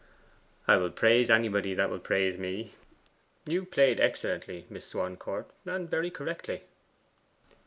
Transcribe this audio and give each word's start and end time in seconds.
'I 0.67 0.77
will 0.77 0.89
praise 0.89 1.29
anybody 1.29 1.75
that 1.75 1.91
will 1.91 1.99
praise 1.99 2.35
me. 2.35 2.73
You 3.45 3.65
played 3.65 3.99
excellently, 3.99 4.65
Miss 4.67 4.87
Swancourt, 4.87 5.51
and 5.63 5.87
very 5.87 6.09
correctly. 6.09 6.63